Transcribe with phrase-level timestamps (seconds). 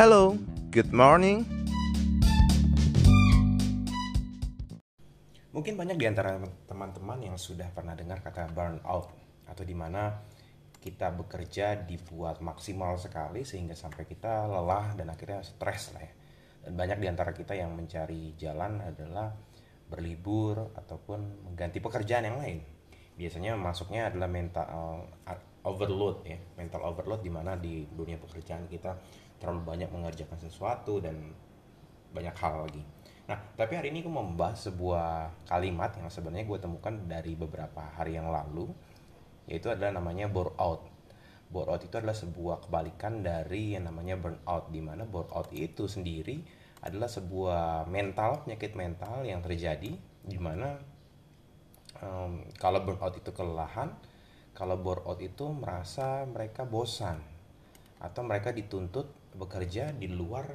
[0.00, 0.32] Hello,
[0.72, 1.44] good morning.
[5.52, 9.12] Mungkin banyak di antara teman-teman yang sudah pernah dengar kata burnout
[9.44, 10.24] atau di mana
[10.80, 16.12] kita bekerja dibuat maksimal sekali sehingga sampai kita lelah dan akhirnya stres lah ya.
[16.64, 19.36] Dan banyak di antara kita yang mencari jalan adalah
[19.84, 22.64] berlibur ataupun mengganti pekerjaan yang lain.
[23.20, 24.64] Biasanya masuknya adalah mental
[25.60, 28.96] overload ya, mental overload di mana di dunia pekerjaan kita
[29.40, 31.16] terlalu banyak mengerjakan sesuatu dan
[32.12, 32.84] banyak hal lagi.
[33.30, 37.78] Nah, tapi hari ini aku mau membahas sebuah kalimat yang sebenarnya gue temukan dari beberapa
[37.94, 38.68] hari yang lalu,
[39.46, 40.90] yaitu adalah namanya burnout.
[41.46, 46.42] Burnout itu adalah sebuah kebalikan dari yang namanya burnout, di mana burnout itu sendiri
[46.82, 49.94] adalah sebuah mental, penyakit mental yang terjadi,
[50.26, 50.74] di mana
[52.02, 53.94] um, kalau burnout itu kelelahan,
[54.58, 57.22] kalau burnout itu merasa mereka bosan,
[58.02, 60.46] atau mereka dituntut bekerja di luar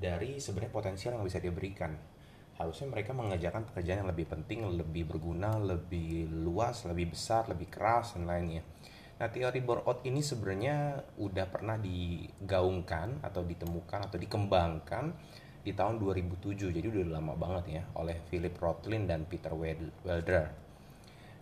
[0.00, 1.92] dari sebenarnya potensial yang bisa dia berikan.
[2.60, 8.16] Harusnya mereka mengerjakan pekerjaan yang lebih penting, lebih berguna, lebih luas, lebih besar, lebih keras
[8.16, 8.60] dan lainnya.
[9.20, 15.12] Nah, teori burnout ini sebenarnya udah pernah digaungkan atau ditemukan atau dikembangkan
[15.60, 16.72] di tahun 2007.
[16.72, 20.70] Jadi udah lama banget ya oleh Philip Rotlin dan Peter Wilder.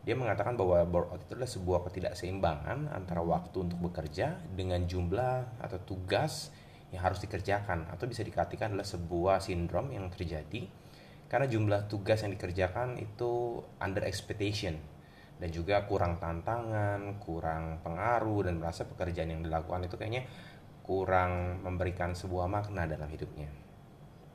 [0.02, 5.78] Dia mengatakan bahwa burnout itu adalah sebuah ketidakseimbangan antara waktu untuk bekerja dengan jumlah atau
[5.82, 6.50] tugas
[6.88, 10.68] yang harus dikerjakan atau bisa dikatakan adalah sebuah sindrom yang terjadi
[11.28, 14.80] karena jumlah tugas yang dikerjakan itu under expectation
[15.38, 20.26] dan juga kurang tantangan, kurang pengaruh dan merasa pekerjaan yang dilakukan itu kayaknya
[20.82, 23.46] kurang memberikan sebuah makna dalam hidupnya.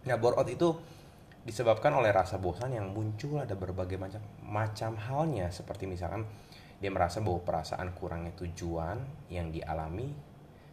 [0.06, 0.70] Nah, burnout itu
[1.44, 6.24] disebabkan oleh rasa bosan yang muncul ada berbagai macam macam halnya seperti misalkan
[6.80, 10.16] dia merasa bahwa perasaan kurangnya tujuan yang dialami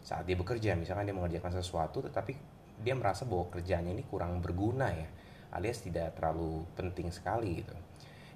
[0.00, 2.32] saat dia bekerja misalkan dia mengerjakan sesuatu tetapi
[2.80, 5.08] dia merasa bahwa kerjanya ini kurang berguna ya
[5.54, 7.74] alias tidak terlalu penting sekali gitu.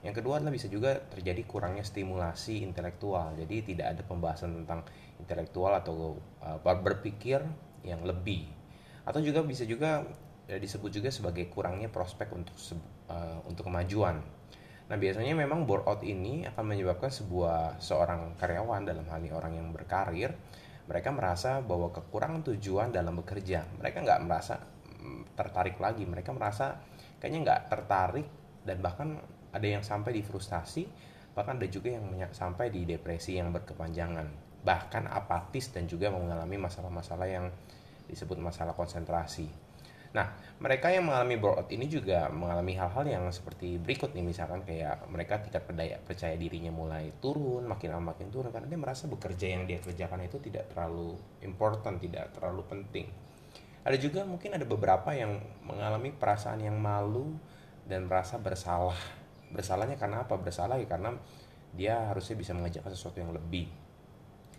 [0.05, 3.33] Yang kedua adalah bisa juga terjadi kurangnya stimulasi intelektual.
[3.41, 4.84] Jadi tidak ada pembahasan tentang
[5.16, 7.41] intelektual atau uh, berpikir
[7.81, 8.44] yang lebih.
[9.09, 12.56] Atau juga bisa juga uh, disebut juga sebagai kurangnya prospek untuk
[13.09, 14.21] uh, untuk kemajuan.
[14.84, 19.72] Nah biasanya memang burnout ini akan menyebabkan sebuah seorang karyawan dalam hal ini orang yang
[19.72, 20.37] berkarir
[20.84, 23.65] mereka merasa bahwa kekurangan tujuan dalam bekerja.
[23.81, 24.61] Mereka nggak merasa
[25.00, 26.05] mm, tertarik lagi.
[26.05, 26.81] Mereka merasa
[27.21, 28.27] kayaknya nggak tertarik
[28.65, 29.09] dan bahkan
[29.55, 30.84] ada yang sampai di frustasi
[31.34, 34.27] bahkan ada juga yang sampai di depresi yang berkepanjangan.
[34.62, 37.51] Bahkan apatis dan juga mengalami masalah-masalah yang
[38.06, 39.49] disebut masalah konsentrasi
[40.15, 40.31] Nah,
[40.63, 45.43] mereka yang mengalami burnout ini juga mengalami hal-hal yang seperti berikut nih misalkan kayak mereka
[45.43, 49.67] tidak percaya, percaya dirinya mulai turun, makin lama makin turun karena dia merasa bekerja yang
[49.67, 53.11] dia kerjakan itu tidak terlalu important, tidak terlalu penting.
[53.83, 57.35] Ada juga mungkin ada beberapa yang mengalami perasaan yang malu
[57.83, 58.97] dan merasa bersalah.
[59.51, 60.39] Bersalahnya karena apa?
[60.39, 61.19] Bersalah ya karena
[61.75, 63.67] dia harusnya bisa mengerjakan sesuatu yang lebih.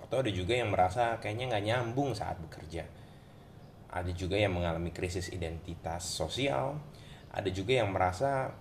[0.04, 3.05] Atau ada juga yang merasa kayaknya nggak nyambung saat bekerja
[3.95, 6.75] ada juga yang mengalami krisis identitas sosial.
[7.31, 8.51] Ada juga yang merasa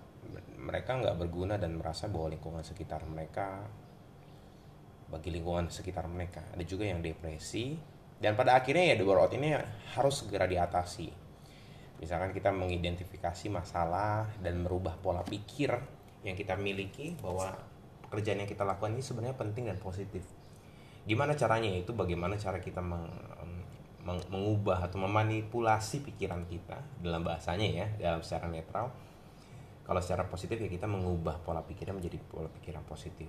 [0.54, 3.66] mereka nggak berguna dan merasa bahwa lingkungan sekitar mereka
[5.10, 6.46] bagi lingkungan sekitar mereka.
[6.54, 7.74] Ada juga yang depresi.
[8.14, 9.58] Dan pada akhirnya ya the burnout ini
[9.98, 11.10] harus segera diatasi.
[11.98, 15.74] Misalkan kita mengidentifikasi masalah dan merubah pola pikir
[16.22, 17.58] yang kita miliki bahwa
[18.06, 20.22] pekerjaan yang kita lakukan ini sebenarnya penting dan positif.
[21.04, 21.68] Gimana caranya?
[21.74, 23.10] Itu bagaimana cara kita meng,
[24.04, 28.92] mengubah atau memanipulasi pikiran kita dalam bahasanya ya dalam secara netral
[29.84, 33.28] kalau secara positif ya kita mengubah pola pikirnya menjadi pola pikiran positif.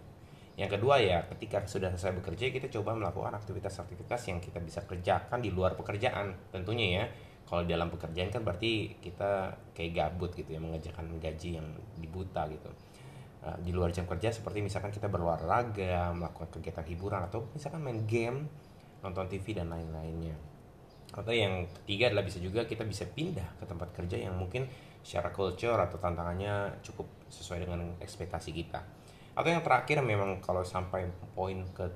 [0.56, 5.44] Yang kedua ya ketika sudah selesai bekerja kita coba melakukan aktivitas-aktivitas yang kita bisa kerjakan
[5.44, 6.32] di luar pekerjaan.
[6.56, 7.04] Tentunya ya
[7.44, 11.68] kalau dalam pekerjaan kan berarti kita kayak gabut gitu ya mengerjakan gaji yang
[12.00, 12.72] dibuta gitu.
[13.44, 18.08] Eh, di luar jam kerja seperti misalkan kita berolahraga melakukan kegiatan hiburan atau misalkan main
[18.08, 18.48] game
[19.04, 20.55] nonton TV dan lain-lainnya
[21.16, 24.68] atau yang ketiga adalah bisa juga kita bisa pindah ke tempat kerja yang mungkin
[25.00, 28.84] secara culture atau tantangannya cukup sesuai dengan ekspektasi kita.
[29.36, 31.88] Atau yang terakhir memang kalau sampai poin ke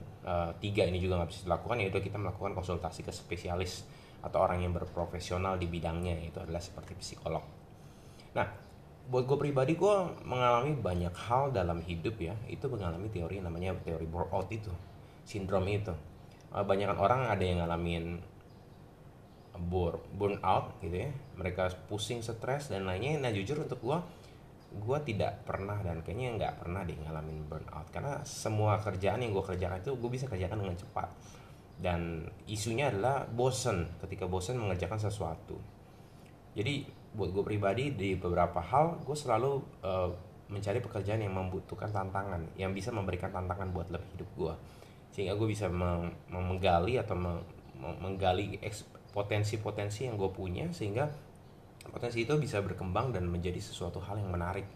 [0.63, 3.88] tiga ini juga nggak bisa dilakukan yaitu kita melakukan konsultasi ke spesialis
[4.19, 7.44] atau orang yang berprofesional di bidangnya itu adalah seperti psikolog.
[8.36, 8.48] Nah
[9.10, 12.36] buat gue pribadi gue mengalami banyak hal dalam hidup ya.
[12.45, 14.69] Itu mengalami teori namanya teori burnout itu
[15.25, 15.95] sindrom itu.
[16.54, 18.22] Uh, banyak orang ada yang ngalamin
[19.67, 21.11] burn burnout gitu ya.
[21.35, 23.19] Mereka pusing stres dan lainnya.
[23.19, 24.00] Nah jujur untuk gue
[24.69, 29.41] gue tidak pernah dan kayaknya nggak pernah deh ngalamin burnout karena semua kerjaan yang gue
[29.41, 31.09] kerjakan itu gue bisa kerjakan dengan cepat.
[31.79, 35.56] Dan isunya adalah bosen ketika bosen mengerjakan sesuatu.
[36.53, 36.83] Jadi
[37.15, 39.51] buat gue pribadi di beberapa hal gue selalu
[39.81, 40.12] uh,
[40.50, 44.53] mencari pekerjaan yang membutuhkan tantangan yang bisa memberikan tantangan buat lebih hidup gue
[45.13, 45.69] sehingga gue bisa
[46.29, 47.17] menggali atau
[47.77, 48.62] menggali
[49.09, 51.09] potensi-potensi yang gue punya sehingga
[51.89, 54.67] potensi itu bisa berkembang dan menjadi sesuatu hal yang menarik.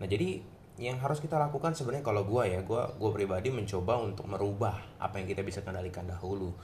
[0.00, 0.40] Nah jadi
[0.80, 5.20] yang harus kita lakukan sebenarnya kalau gue ya gue gue pribadi mencoba untuk merubah apa
[5.20, 6.56] yang kita bisa kendalikan dahulu.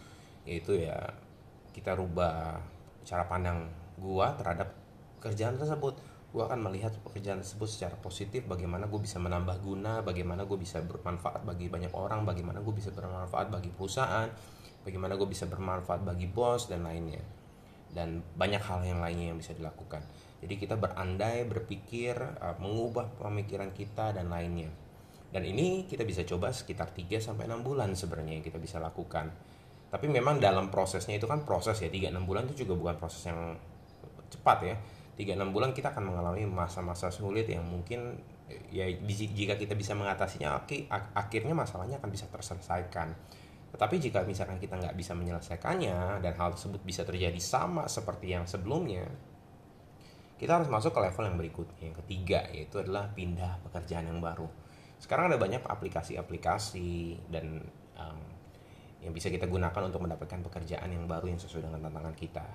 [0.48, 0.96] Yaitu ya
[1.76, 2.56] kita rubah
[3.04, 3.68] cara pandang
[4.00, 4.72] gue terhadap
[5.20, 6.00] kerjaan tersebut.
[6.32, 10.80] Gue akan melihat pekerjaan tersebut secara positif bagaimana gue bisa menambah guna bagaimana gue bisa
[10.84, 14.28] bermanfaat bagi banyak orang bagaimana gue bisa bermanfaat bagi perusahaan
[14.86, 17.20] bagaimana gue bisa bermanfaat bagi bos dan lainnya
[17.90, 20.06] dan banyak hal yang lainnya yang bisa dilakukan
[20.46, 24.68] jadi kita berandai, berpikir, uh, mengubah pemikiran kita dan lainnya.
[25.32, 29.32] Dan ini kita bisa coba sekitar 3 sampai 6 bulan sebenarnya kita bisa lakukan.
[29.88, 33.26] Tapi memang dalam prosesnya itu kan proses ya, 3 6 bulan itu juga bukan proses
[33.26, 33.56] yang
[34.28, 34.76] cepat ya.
[35.16, 38.20] 3 6 bulan kita akan mengalami masa-masa sulit yang mungkin
[38.70, 40.62] ya jika kita bisa mengatasinya
[41.16, 43.16] akhirnya masalahnya akan bisa terselesaikan.
[43.74, 48.46] Tetapi jika misalkan kita nggak bisa menyelesaikannya dan hal tersebut bisa terjadi sama seperti yang
[48.46, 49.04] sebelumnya,
[50.36, 51.82] kita harus masuk ke level yang berikutnya.
[51.90, 54.48] Yang ketiga yaitu adalah pindah pekerjaan yang baru.
[54.96, 57.60] Sekarang ada banyak aplikasi-aplikasi dan
[58.00, 58.20] um,
[59.04, 62.46] yang bisa kita gunakan untuk mendapatkan pekerjaan yang baru yang sesuai dengan tantangan kita.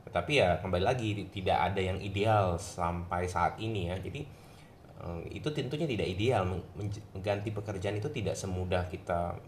[0.00, 3.96] Tetapi ya kembali lagi tidak ada yang ideal sampai saat ini ya.
[3.96, 4.20] Jadi
[5.32, 6.44] itu tentunya tidak ideal.
[6.76, 9.40] Mengganti pekerjaan itu tidak semudah kita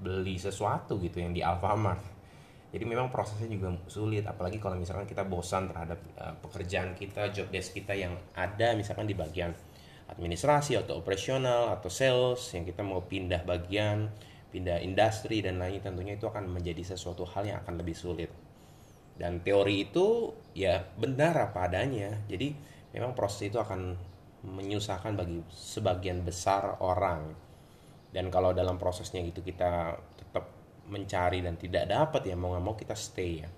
[0.00, 2.16] beli sesuatu gitu yang di Alfamart.
[2.70, 7.48] Jadi memang prosesnya juga sulit apalagi kalau misalkan kita bosan terhadap uh, pekerjaan kita job
[7.48, 9.54] desk kita yang ada misalkan di bagian
[10.12, 14.12] administrasi atau operasional atau sales yang kita mau pindah bagian
[14.52, 18.30] pindah industri dan lain tentunya itu akan menjadi sesuatu hal yang akan lebih sulit.
[19.16, 22.12] Dan teori itu ya benar apa adanya.
[22.28, 22.52] Jadi
[22.92, 23.96] memang proses itu akan
[24.44, 27.45] menyusahkan bagi sebagian besar orang
[28.16, 30.48] dan kalau dalam prosesnya itu kita tetap
[30.88, 33.48] mencari dan tidak dapat ya mau nggak mau kita stay ya.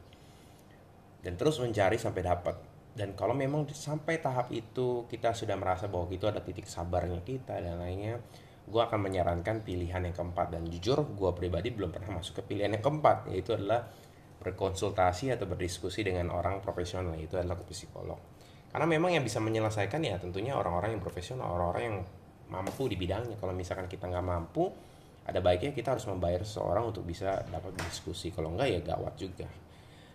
[1.23, 2.57] Dan terus mencari sampai dapat.
[2.91, 7.55] Dan kalau memang sampai tahap itu kita sudah merasa bahwa itu ada titik sabarnya kita
[7.63, 8.19] dan lainnya
[8.67, 10.51] gue akan menyarankan pilihan yang keempat.
[10.51, 13.87] Dan jujur gue pribadi belum pernah masuk ke pilihan yang keempat yaitu adalah
[14.43, 18.19] berkonsultasi atau berdiskusi dengan orang profesional itu adalah ke psikolog.
[18.75, 21.99] Karena memang yang bisa menyelesaikan ya tentunya orang-orang yang profesional orang-orang yang
[22.49, 23.37] mampu di bidangnya.
[23.41, 24.69] Kalau misalkan kita nggak mampu
[25.29, 29.45] ada baiknya kita harus membayar seseorang untuk bisa dapat berdiskusi kalau enggak ya gawat juga.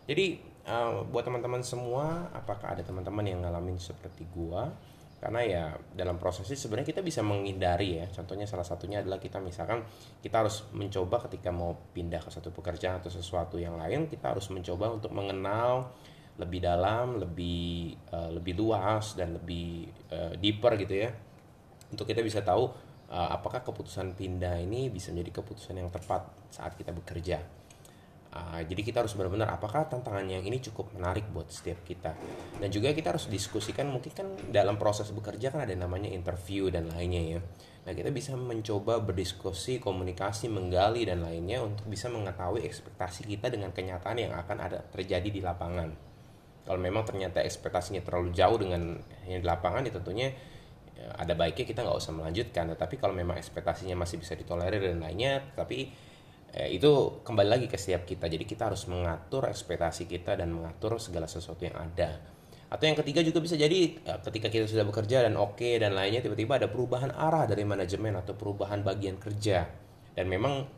[0.10, 4.74] Jadi uh, buat teman-teman semua apakah ada teman-teman yang ngalamin seperti gua?
[5.22, 5.64] Karena ya
[5.96, 8.10] dalam proses ini sebenarnya kita bisa menghindari ya.
[8.12, 9.86] Contohnya salah satunya adalah kita misalkan
[10.20, 14.50] kita harus mencoba ketika mau pindah ke satu pekerjaan atau sesuatu yang lain kita harus
[14.52, 15.94] mencoba untuk mengenal
[16.42, 21.14] lebih dalam lebih uh, lebih luas dan lebih uh, deeper gitu ya
[21.94, 22.74] untuk kita bisa tahu
[23.14, 27.38] uh, apakah keputusan pindah ini bisa menjadi keputusan yang tepat saat kita bekerja.
[28.34, 32.18] Uh, jadi kita harus benar-benar apakah tantangan yang ini cukup menarik buat setiap kita?
[32.58, 36.90] Dan juga kita harus diskusikan mungkin kan dalam proses bekerja kan ada namanya interview dan
[36.90, 37.40] lainnya ya.
[37.86, 43.70] Nah kita bisa mencoba berdiskusi komunikasi menggali dan lainnya untuk bisa mengetahui ekspektasi kita dengan
[43.70, 45.94] kenyataan yang akan ada terjadi di lapangan.
[46.64, 48.98] Kalau memang ternyata ekspektasinya terlalu jauh dengan
[49.30, 50.32] yang di lapangan ya tentunya Ya,
[51.18, 55.44] ada baiknya kita nggak usah melanjutkan tetapi kalau memang ekspektasinya masih bisa ditolerir dan lainnya
[55.54, 55.92] tapi
[56.54, 58.30] eh, itu kembali lagi ke setiap kita.
[58.30, 62.22] Jadi kita harus mengatur ekspektasi kita dan mengatur segala sesuatu yang ada.
[62.74, 65.98] Atau yang ketiga juga bisa jadi eh, ketika kita sudah bekerja dan oke okay, dan
[65.98, 69.66] lainnya tiba-tiba ada perubahan arah dari manajemen atau perubahan bagian kerja.
[70.14, 70.70] Dan memang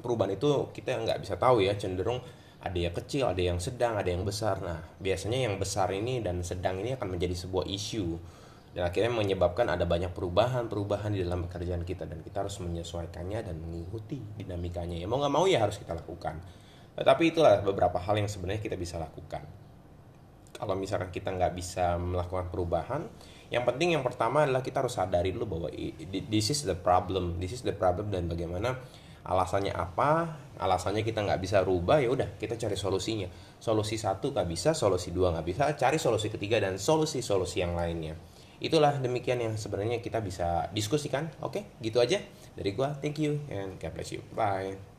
[0.00, 2.24] perubahan itu kita nggak bisa tahu ya cenderung
[2.60, 4.60] ada yang kecil, ada yang sedang, ada yang besar.
[4.60, 8.20] Nah, biasanya yang besar ini dan sedang ini akan menjadi sebuah isu
[8.70, 12.06] dan akhirnya menyebabkan ada banyak perubahan-perubahan di dalam pekerjaan kita.
[12.06, 14.94] Dan kita harus menyesuaikannya dan mengikuti dinamikanya.
[14.94, 16.38] Ya mau nggak mau ya harus kita lakukan.
[16.94, 19.42] Tapi itulah beberapa hal yang sebenarnya kita bisa lakukan.
[20.54, 23.02] Kalau misalkan kita nggak bisa melakukan perubahan
[23.50, 25.68] yang penting yang pertama adalah kita harus sadari dulu bahwa
[26.30, 27.42] this is the problem.
[27.42, 28.78] This is the problem dan bagaimana
[29.26, 30.38] alasannya apa.
[30.62, 33.26] Alasannya kita nggak bisa rubah ya udah kita cari solusinya.
[33.58, 37.74] Solusi satu nggak bisa solusi dua nggak bisa cari solusi ketiga dan solusi solusi yang
[37.74, 38.14] lainnya
[38.60, 41.32] itulah demikian yang sebenarnya kita bisa diskusikan.
[41.40, 42.20] Oke gitu aja
[42.54, 42.94] dari gua.
[43.00, 44.22] Thank you and God bless you.
[44.36, 44.89] Bye